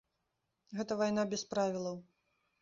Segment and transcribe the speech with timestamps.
[0.77, 2.01] Гэта вайна без правілаў.